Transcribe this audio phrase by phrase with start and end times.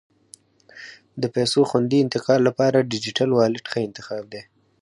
[1.21, 4.41] د پیسو خوندي انتقال لپاره ډیجیټل والېټ ښه انتخاب دی.